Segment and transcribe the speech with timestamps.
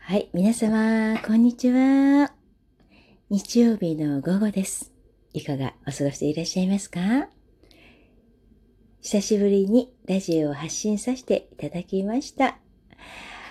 [0.00, 2.30] はい、皆様、こんにちは。
[3.30, 4.92] 日曜日の午後です。
[5.32, 7.30] いかがお過ごしでいらっしゃいますか？
[9.00, 12.58] 久しぶりにラジオを発信させていただきました。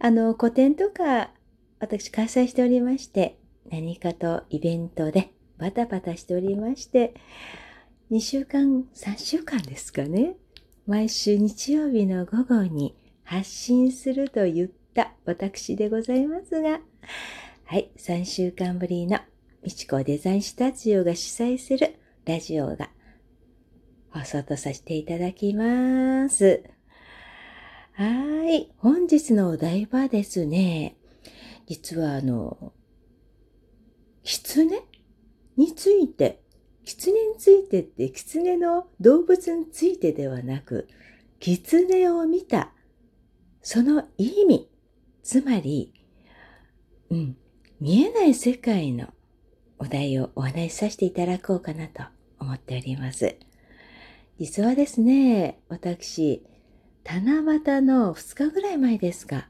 [0.00, 1.30] あの、個展とか、
[1.78, 3.38] 私開催しておりまして、
[3.70, 7.14] 何かとイベントでバタバタしておりまして、
[8.10, 10.36] 2週間、3週間ですかね。
[10.86, 12.94] 毎週日曜日の午後に
[13.28, 16.80] 発信すると言った私でございますが、
[17.66, 19.18] はい、3週間ぶりの
[19.62, 22.88] みちこデザインスタジオが主催するラジオが
[24.08, 26.64] 放送とさせていただきます。
[27.92, 30.96] はい、本日のお題はですね、
[31.66, 32.72] 実はあの、
[34.22, 34.70] 狐？
[35.58, 36.40] について、
[36.86, 40.88] 狐についてって狐の動物についてではなく、
[41.40, 42.72] 狐を見た
[43.62, 44.68] その意味、
[45.22, 45.92] つまり、
[47.10, 47.36] うん、
[47.80, 49.08] 見えない世界の
[49.78, 52.02] お題をお話しさせていただこうかなと
[52.38, 53.36] 思っております。
[54.38, 56.44] 実はですね、私、
[57.04, 59.48] 七夕の2日ぐらい前ですか、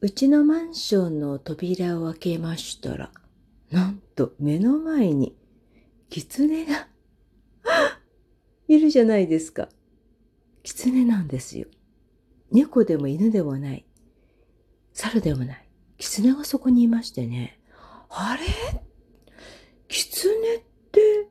[0.00, 3.10] うちのマンションの扉を開けましたら、
[3.70, 5.36] なんと目の前に
[6.10, 6.88] 狐が
[8.68, 9.68] いるじゃないですか。
[10.62, 11.66] 狐なんですよ。
[12.50, 13.84] 猫でも犬でもない。
[14.92, 15.68] 猿でもない。
[15.98, 17.60] 狐がそこにいましてね。
[18.08, 18.82] あれ？
[19.88, 21.28] 狐って、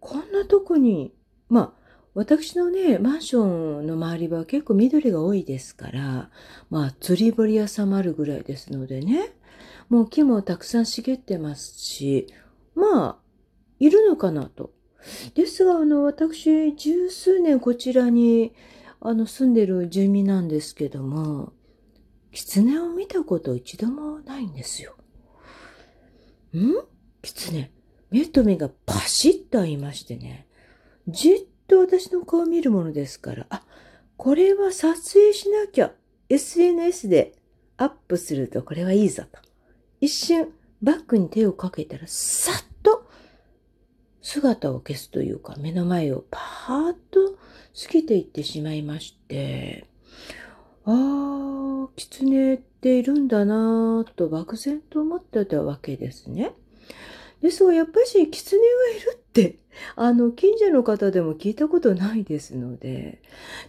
[0.00, 1.14] こんなとこに、
[1.48, 1.78] まあ、
[2.14, 6.30] 私のね、マンションの周りは結構緑が多いですから、
[6.70, 9.32] まあ、釣り堀屋さんもあるぐらいですのでね、
[9.88, 12.26] もう木もたくさん茂ってますし、
[12.74, 13.16] まあ、
[13.78, 14.72] いるのかなと。
[15.34, 18.52] ですが、あの、私、十数年こちらに、
[19.00, 21.52] あの、住んでる住民なんですけども、
[22.32, 24.96] 狐を見たこと一度もないんですよ。
[26.54, 26.72] ん？
[27.22, 27.70] 狐。
[28.10, 30.46] 目と目がパシッと合いましてね。
[31.06, 31.36] じっ
[31.66, 33.62] と私の顔を見るものですから、あ、
[34.16, 35.92] これは撮影しなきゃ。
[36.28, 37.34] SNS で
[37.78, 39.40] アップするとこれはいいぞと。
[40.00, 43.07] 一瞬バッグに手をかけたら、さっと
[44.22, 47.38] 姿を消すというか、目の前をパーッと
[47.86, 49.86] 過ぎていってしまいまして、
[50.84, 56.52] あー、狐っているんだなぁと漠然と思ってたわけですね。
[57.40, 58.64] ですが、やっぱり狐が
[58.96, 59.58] いるって、
[59.94, 63.22] あの、近所の方でも聞いたことないですので、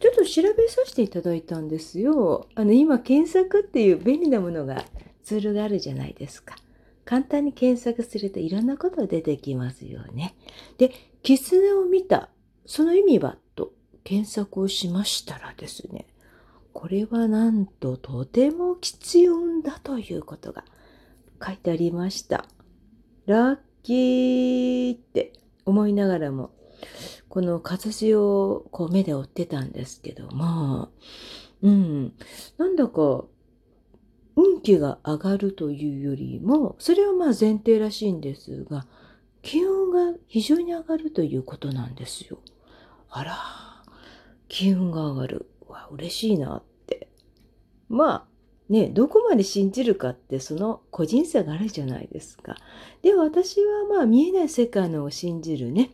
[0.00, 2.46] ちょっと調べさせていただいたんですよ。
[2.54, 4.84] あの、今、検索っていう便利なものが、
[5.24, 6.56] ツールがあるじゃないですか。
[7.06, 10.34] 簡単に検索するといろんなことが出てきますよね。
[10.76, 12.28] で、狐を見た、
[12.66, 13.72] その意味はと
[14.04, 16.06] 検索をしましたらですね、
[16.72, 20.64] これはなんととても吉運だということが
[21.44, 22.44] 書いてありました。
[23.26, 25.32] ラッキーって
[25.64, 26.50] 思いながらも、
[27.28, 30.90] この活字をこう目で追ってたんですけども、
[31.62, 32.12] うん、
[32.58, 33.24] なんだか
[34.36, 38.86] 運気が上がるというよりも、それはまあ前提らしいんですが、
[39.42, 42.38] 気温が非常に上がるということなんですよ。
[43.08, 43.36] あら、
[44.48, 45.50] 気運が上がる。
[45.66, 47.08] わ、嬉しいなって。
[47.88, 48.24] まあ、
[48.68, 52.56] ね、どこまで信じるかってその個人差があるじゃないですか。
[53.02, 55.90] で、私はまあ見えない世界のを信じるね、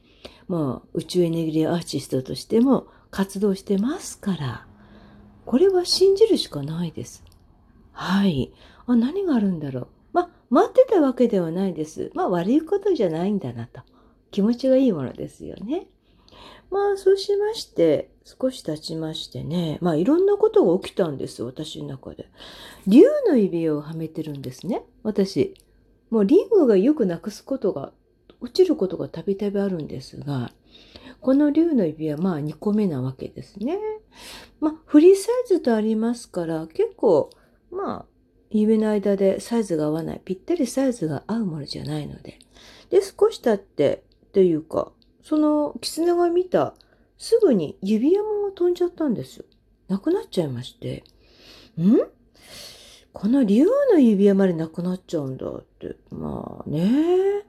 [0.48, 4.66] まあ宇宙エネルギーアーティストとしても活動してますから、
[5.44, 7.24] これは信じるしかないです。
[7.92, 8.52] はい。
[8.86, 9.86] あ、何があるんだろう。
[10.12, 12.10] まあ、待ってたわけではないです。
[12.14, 13.80] まあ、悪いことじゃないんだなと。
[14.30, 15.86] 気持ちがいいものですよね。
[16.70, 22.30] まあ、そうしまして、少し経ちましてね、まあ、いろんなことが起きたんです、私の中で。
[22.86, 25.54] 竜の指をはめてるんですね、私。
[26.10, 27.92] もうリングがよくなくすことが、
[28.40, 30.50] 落ちることがたびたびあるんですが、
[31.20, 33.78] この竜の指輪、まあ2個目なわけですね。
[34.60, 37.30] まあ、フリーサイズとありますから、結構、
[37.72, 38.06] まあ、
[38.50, 42.38] 指の間でサイズが合わない、ぴったりサイズが合うものじゃないので。
[42.90, 44.92] で、少し経って、というか、
[45.22, 46.74] その狐が見た、
[47.16, 49.44] すぐに指輪も飛んじゃったんですよ。
[49.88, 51.04] なくなっちゃいまして。
[51.80, 51.96] ん？
[53.12, 55.96] この竜の指輪までなくなっちゃうんだって。
[56.10, 57.44] まあね、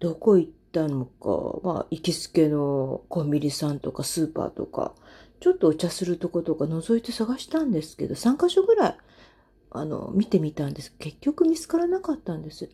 [0.00, 4.94] どこ行ったのか、まあ行きつけのコンビニさんとかスーパーとか、
[5.40, 8.96] ちょっとお茶するとことか覗いて探したんですけど、3カ所ぐらい、
[9.78, 10.94] あの、見てみたんです。
[10.98, 12.68] 結局見つからなかったんです。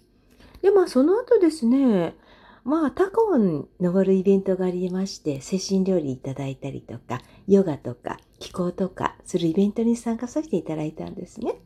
[0.63, 2.15] で、まあその後ですね、
[2.65, 11.57] まあ、タコに登るイベントがありまして、精神料理いただいたりとか、ヨガとか、気候とか、するイベントに参加させていただいたんですね。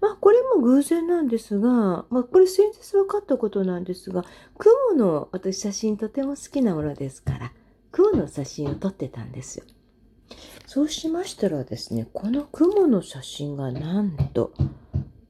[0.00, 4.24] まあ、これも偶然なんですが、まあ、これ先日分かったことなんですが、
[4.58, 7.52] 雲の、私写真とても好きなものですから、
[7.92, 9.64] 雲の写真を撮ってたんですよ。
[10.66, 14.52] そうしましたらですね、この雲の写真がなんと、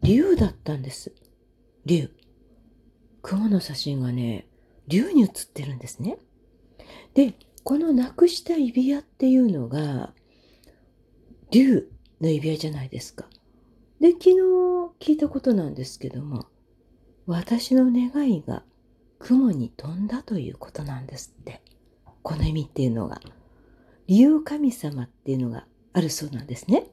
[0.02, 1.14] 竜だったんです。
[1.84, 2.10] 竜。
[3.20, 4.48] 雲の写真がね、
[4.88, 6.16] 竜に写ってるんですね。
[7.14, 7.34] で、
[7.64, 10.14] このなくした指輪っていうのが、
[11.50, 11.90] 竜
[12.20, 13.28] の指輪じゃないですか。
[14.00, 14.36] で、昨日
[15.00, 16.46] 聞いたことなんですけども、
[17.26, 18.62] 私の願いが
[19.18, 21.60] 雲に飛んだということなんですって。
[22.22, 23.20] この意味っていうのが。
[24.06, 26.87] 理由神様っていうのがあるそうなんですね。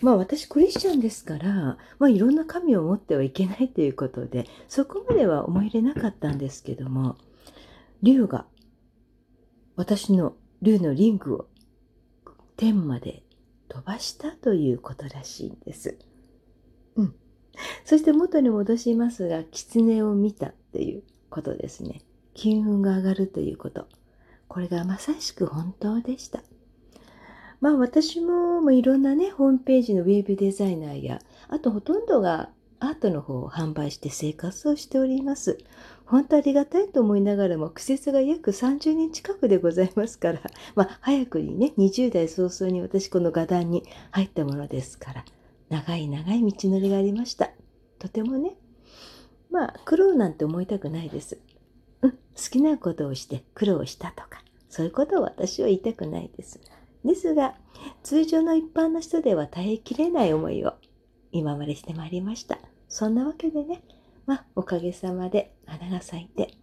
[0.00, 7.16] まあ私クリスチャンですから、まあいろんな神を持ってはいけないということで、そこまでは思い入れなかったんですけども、
[8.02, 8.46] 竜が
[9.76, 11.46] 私の竜のリングを
[12.56, 13.22] 天まで
[13.68, 15.98] 飛ばしたということらしいんです。
[16.96, 17.14] うん。
[17.84, 22.02] そして元に戻しますが、狐を見たっていうことですね。
[22.34, 23.86] 金運が上がるということ。
[24.52, 26.42] これがまさしく本当でした。
[27.62, 35.56] まあ私ももいろんなね、ホームページのウェブデザイナーや、あとほとんどがアートの方を販売して生活をしております。
[36.04, 40.42] 本当ありがたいと思いながらも、苦節が約30年近くでございますから、
[40.76, 45.24] まあ早くにね、20代早々に私この画壇に入ったものですから、
[45.70, 47.52] 長い長い道のりがありました。
[47.98, 48.58] とてもね、
[49.50, 51.40] まあ苦労なんて思いたくないです。
[52.02, 52.16] うん、好
[52.50, 54.41] きなことをして苦労したとか、
[54.72, 56.58] そういうことを私は言いたくないです。
[57.04, 57.54] ですが、
[58.02, 60.72] 通常の一般の人では耐えきれない思いを
[61.30, 62.58] 今までしてまいりました。
[62.88, 63.82] そんなわけでね、
[64.24, 66.54] まあ、おかげさまで花が咲いて、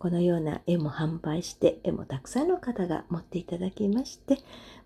[0.00, 4.38] このような絵も販売して、絵もたくさんの方が持っていただきまして、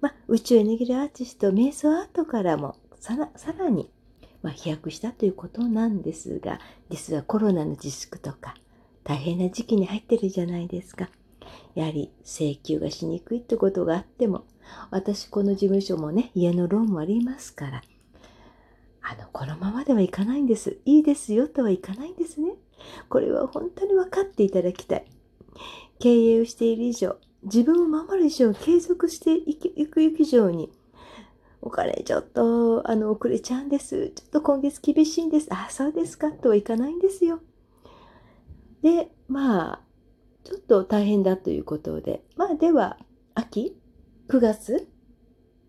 [0.02, 3.90] まあ、宇宙エネギルアーティスト、瞑想アートからもさらさらに、
[4.42, 6.60] まあ、飛躍したということなんですが、
[6.90, 8.54] 実はコロナの自粛とか、
[9.04, 11.08] 大変な時期に入ってるじゃないですか。
[11.74, 14.44] やはり請求がしにくいってことがあっても、
[14.90, 17.82] 私この事務所もね、家のローンもありますから、
[19.00, 20.78] あの、このままではいかないんです。
[20.84, 22.54] いいですよとはいかないんですね。
[23.08, 25.04] これは本当に分かっていただきたい。
[25.98, 29.56] 経営をしている以上、自分を守る以上、継続してい
[29.86, 30.70] く以上に、
[31.60, 34.10] お金ちょっと、あの、遅れちゃうんです。
[34.10, 35.48] ちょっと今月厳しいんです。
[35.50, 37.40] あ、そうですかとはいかないんですよ。
[38.82, 39.80] で、まあ、
[40.48, 42.96] ちょっと大変だということで、まあでは、
[43.34, 43.78] 秋
[44.28, 44.88] ?9 月？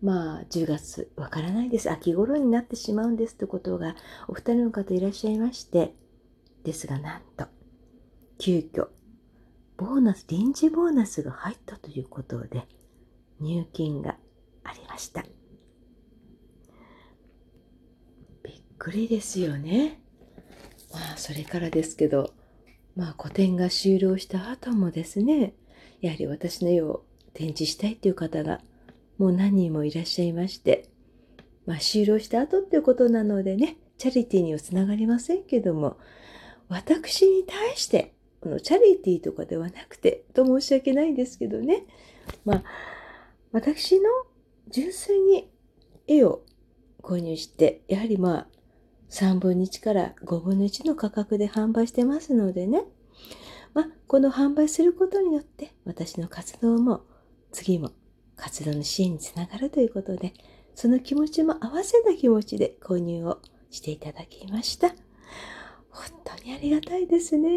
[0.00, 1.90] まあ10月、わからないです。
[1.90, 3.94] 秋頃になってしまうんですってことが
[4.26, 5.94] お二人の方いらっしゃいまして、
[6.64, 7.44] ですがなんと、
[8.38, 8.88] 急遽、
[9.76, 12.66] ボーナス、臨時ボーナスが入ったということで、
[13.38, 14.16] 入金が
[14.64, 15.22] ありました。
[18.42, 20.00] びっくりですよね。
[20.90, 22.32] まあ、それからですけど、
[23.00, 25.54] まあ、個展が終了した後もですね、
[26.02, 27.02] やはり私の絵を
[27.32, 28.60] 展示したいという方が
[29.16, 30.86] もう何人もいらっしゃいまして、
[31.64, 35.96] まあ、終了した後っていうことなのでね、チャリティーにはつながりませんけども、
[36.68, 38.12] 私に対して、
[38.42, 41.84] このチャリティーとかではなくて、と申し訳ないんですけどね、
[42.44, 42.64] まあ、
[43.52, 44.10] 私の
[44.68, 45.50] 純粋に
[46.06, 46.42] 絵を
[47.00, 48.46] 購入して、やはりまあ、
[49.10, 52.84] 3分の1から5分の1の価格で販売してますのでね。
[53.74, 57.02] まあ、この販売することによって私の活動も
[57.52, 57.92] 次も
[58.36, 60.32] 活動の支援につながるということで、
[60.74, 63.40] その気持ちも合わせた気持ちで購入を
[63.70, 64.88] していただきました。
[65.90, 67.50] 本当にありがたいですね。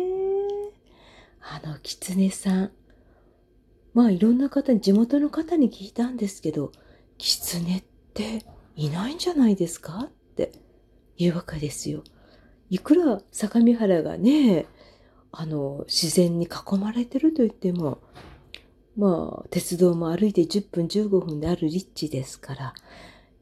[1.40, 2.72] あの、狐さん。
[3.94, 6.72] まあいろんな方に、地元の方に聞いたんですけど、
[7.18, 7.84] 狐っ
[8.14, 8.44] て
[8.76, 10.10] いないんじゃないですか？
[10.10, 10.52] って
[11.18, 12.04] 言うわけですよ。
[12.70, 14.66] いくら相模原がね、
[15.32, 18.00] あの、自然に囲まれてると言っても、
[18.96, 22.74] まあ、鉄道も歩いて10分15分である立地ですから、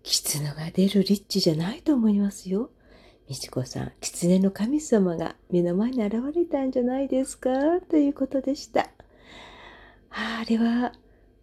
[0.03, 2.71] 狐が出る立地じゃないと思いますよ。
[3.27, 7.49] 美智子さん、狐の神様が目の前に現れたんじゃないですか？
[7.89, 8.89] ということでした。
[10.09, 10.93] あれは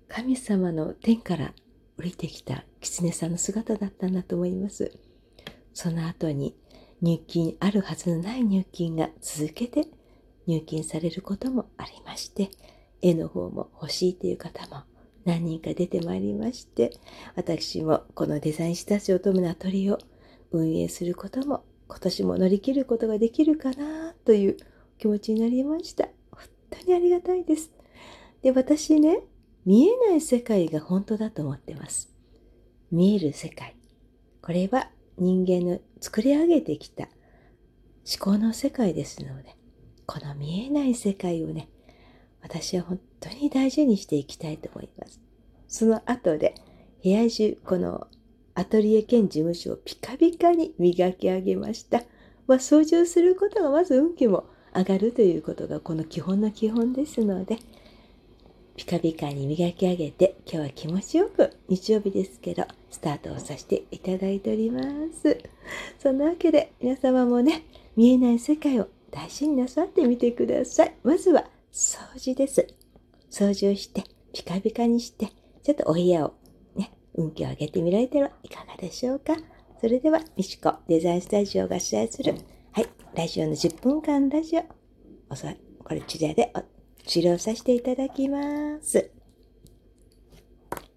[0.09, 1.55] 神様の天から
[1.99, 4.93] 降りてきた狐さんの姿だったんだと思います。
[5.81, 6.57] その後に
[7.03, 9.87] 入金あるはずのない入金が続けて
[10.49, 12.51] 入金されることもありまして、
[13.01, 14.83] 絵の方も欲しいという方も
[15.25, 16.91] 何人か出てまいりまして、
[17.37, 20.01] 私もこのデザインしたち乙女のアトリを
[20.51, 24.57] 運営することも今年も乗り切ることができるかなという
[24.99, 26.09] 気持ちになりました。
[26.33, 27.71] 本当にありがたいです。
[28.43, 29.21] で、私ね、
[29.65, 32.13] 見えない世界が本当だと思ってます。
[32.91, 33.77] 見える世界。
[34.43, 39.57] これは人間の作り上げてきた思考の世界ですので、
[40.07, 41.69] この見えない世界をね、
[42.41, 45.21] 私は本当に大事にしていきたいと思います。
[45.67, 46.55] その後で、
[47.03, 48.07] 部屋中、この
[48.55, 52.03] アトリエ兼事務所をピカピカに磨き上げました。
[52.47, 57.59] まあ、掃除をすることがまず運気も上がるということがこの基本の基本ですので、
[58.79, 64.81] ピカピカに磨き上げて、今日は気持ちよく日曜日ですけど、スタートをさせていただいておりま
[65.13, 65.37] す。
[65.99, 67.65] そんなわけで皆様もね、
[67.97, 70.95] 見えない世界を大事になさってみてください。
[71.03, 72.69] まずは掃除です。
[73.29, 75.27] 掃除をして、ピカピカにして、
[75.65, 76.35] ちょっとお部屋を
[76.77, 79.35] ね、運気を上げてみられてはいかがでしょうか。
[79.81, 82.37] それでは、みしこデザインスタジオが主催する、
[82.71, 84.63] はい、ラジオの10分間ラジオ、
[85.31, 85.49] おそ
[85.83, 89.11] これ、ちらでお治療させていただきます。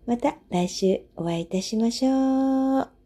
[0.05, 3.00] また来週お会いいたしましょう。